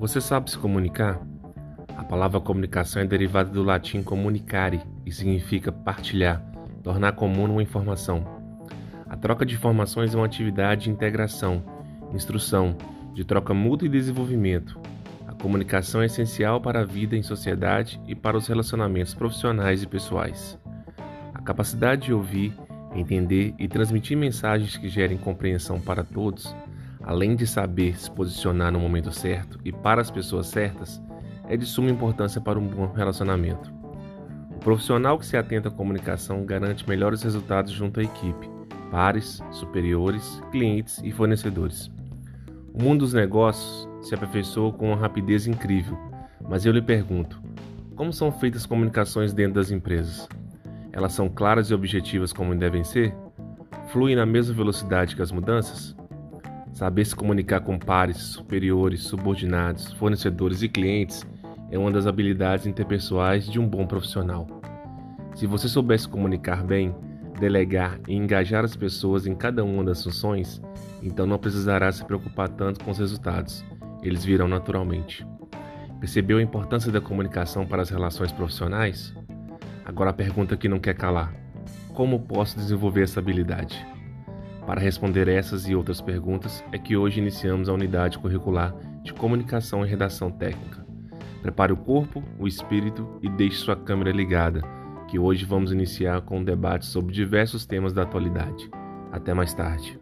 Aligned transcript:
Você 0.00 0.18
sabe 0.18 0.50
se 0.50 0.56
comunicar? 0.56 1.20
A 1.94 2.02
palavra 2.02 2.40
comunicação 2.40 3.02
é 3.02 3.06
derivada 3.06 3.50
do 3.50 3.62
latim 3.62 4.02
comunicare 4.02 4.80
e 5.04 5.12
significa 5.12 5.70
partilhar, 5.70 6.42
tornar 6.82 7.12
comum 7.12 7.44
uma 7.44 7.62
informação. 7.62 8.24
A 9.06 9.14
troca 9.14 9.44
de 9.44 9.56
informações 9.56 10.14
é 10.14 10.16
uma 10.16 10.24
atividade 10.24 10.84
de 10.84 10.90
integração, 10.90 11.62
instrução, 12.14 12.74
de 13.12 13.26
troca 13.26 13.52
mútua 13.52 13.84
e 13.84 13.90
desenvolvimento. 13.90 14.80
A 15.28 15.34
comunicação 15.34 16.00
é 16.00 16.06
essencial 16.06 16.62
para 16.62 16.80
a 16.80 16.86
vida 16.86 17.14
em 17.14 17.22
sociedade 17.22 18.00
e 18.06 18.14
para 18.14 18.38
os 18.38 18.46
relacionamentos 18.46 19.12
profissionais 19.12 19.82
e 19.82 19.86
pessoais. 19.86 20.58
A 21.34 21.42
capacidade 21.42 22.06
de 22.06 22.14
ouvir, 22.14 22.54
entender 22.94 23.54
e 23.58 23.68
transmitir 23.68 24.16
mensagens 24.16 24.78
que 24.78 24.88
gerem 24.88 25.18
compreensão 25.18 25.78
para 25.78 26.02
todos 26.02 26.56
além 27.02 27.34
de 27.34 27.46
saber 27.46 27.98
se 27.98 28.10
posicionar 28.10 28.72
no 28.72 28.80
momento 28.80 29.12
certo 29.12 29.58
e 29.64 29.72
para 29.72 30.00
as 30.00 30.10
pessoas 30.10 30.46
certas, 30.46 31.02
é 31.48 31.56
de 31.56 31.66
suma 31.66 31.90
importância 31.90 32.40
para 32.40 32.58
um 32.58 32.66
bom 32.66 32.92
relacionamento. 32.92 33.72
O 34.50 34.58
profissional 34.58 35.18
que 35.18 35.26
se 35.26 35.36
atenta 35.36 35.68
à 35.68 35.72
comunicação 35.72 36.44
garante 36.44 36.88
melhores 36.88 37.22
resultados 37.22 37.72
junto 37.72 38.00
à 38.00 38.02
equipe, 38.02 38.48
pares, 38.90 39.40
superiores, 39.50 40.42
clientes 40.50 41.00
e 41.02 41.10
fornecedores. 41.10 41.90
O 42.72 42.82
mundo 42.82 43.00
dos 43.00 43.14
negócios 43.14 43.88
se 44.02 44.14
aperfeiçoou 44.14 44.72
com 44.72 44.88
uma 44.88 44.96
rapidez 44.96 45.46
incrível, 45.46 45.98
mas 46.48 46.64
eu 46.64 46.72
lhe 46.72 46.82
pergunto: 46.82 47.42
como 47.96 48.12
são 48.12 48.30
feitas 48.30 48.62
as 48.62 48.66
comunicações 48.66 49.32
dentro 49.32 49.54
das 49.54 49.70
empresas? 49.70 50.28
Elas 50.92 51.12
são 51.12 51.28
claras 51.28 51.70
e 51.70 51.74
objetivas 51.74 52.32
como 52.32 52.54
devem 52.54 52.84
ser? 52.84 53.14
Fluem 53.88 54.16
na 54.16 54.26
mesma 54.26 54.54
velocidade 54.54 55.16
que 55.16 55.22
as 55.22 55.32
mudanças? 55.32 55.96
Saber 56.80 57.04
se 57.04 57.14
comunicar 57.14 57.60
com 57.60 57.78
pares, 57.78 58.16
superiores, 58.16 59.02
subordinados, 59.02 59.92
fornecedores 59.92 60.62
e 60.62 60.68
clientes 60.70 61.26
é 61.70 61.78
uma 61.78 61.90
das 61.90 62.06
habilidades 62.06 62.66
interpessoais 62.66 63.44
de 63.44 63.60
um 63.60 63.68
bom 63.68 63.86
profissional. 63.86 64.46
Se 65.34 65.46
você 65.46 65.68
soubesse 65.68 66.08
comunicar 66.08 66.64
bem, 66.64 66.94
delegar 67.38 68.00
e 68.08 68.14
engajar 68.14 68.64
as 68.64 68.76
pessoas 68.76 69.26
em 69.26 69.34
cada 69.34 69.62
uma 69.62 69.84
das 69.84 70.02
funções, 70.02 70.58
então 71.02 71.26
não 71.26 71.36
precisará 71.36 71.92
se 71.92 72.02
preocupar 72.02 72.48
tanto 72.48 72.82
com 72.82 72.92
os 72.92 72.98
resultados, 72.98 73.62
eles 74.02 74.24
virão 74.24 74.48
naturalmente. 74.48 75.22
Percebeu 76.00 76.38
a 76.38 76.42
importância 76.42 76.90
da 76.90 76.98
comunicação 76.98 77.66
para 77.66 77.82
as 77.82 77.90
relações 77.90 78.32
profissionais? 78.32 79.14
Agora 79.84 80.08
a 80.08 80.14
pergunta 80.14 80.56
que 80.56 80.66
não 80.66 80.80
quer 80.80 80.94
calar: 80.94 81.30
como 81.92 82.20
posso 82.20 82.56
desenvolver 82.56 83.02
essa 83.02 83.20
habilidade? 83.20 83.99
Para 84.70 84.80
responder 84.80 85.26
essas 85.26 85.68
e 85.68 85.74
outras 85.74 86.00
perguntas 86.00 86.62
é 86.70 86.78
que 86.78 86.96
hoje 86.96 87.18
iniciamos 87.18 87.68
a 87.68 87.72
unidade 87.72 88.16
curricular 88.20 88.72
de 89.02 89.12
Comunicação 89.12 89.84
e 89.84 89.88
Redação 89.88 90.30
Técnica. 90.30 90.86
Prepare 91.42 91.72
o 91.72 91.76
corpo, 91.76 92.22
o 92.38 92.46
espírito 92.46 93.18
e 93.20 93.28
deixe 93.28 93.56
sua 93.56 93.74
câmera 93.74 94.12
ligada, 94.12 94.62
que 95.08 95.18
hoje 95.18 95.44
vamos 95.44 95.72
iniciar 95.72 96.20
com 96.20 96.38
um 96.38 96.44
debate 96.44 96.86
sobre 96.86 97.12
diversos 97.12 97.66
temas 97.66 97.92
da 97.92 98.02
atualidade. 98.02 98.70
Até 99.10 99.34
mais 99.34 99.52
tarde. 99.52 99.98